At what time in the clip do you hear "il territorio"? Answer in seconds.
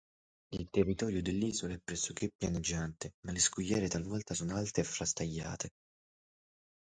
0.55-1.21